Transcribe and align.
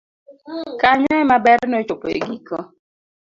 kanyo 0.79 1.11
ema 1.21 1.37
ber 1.45 1.59
nochopo 1.67 2.05
e 2.15 2.17
giko 2.25 2.57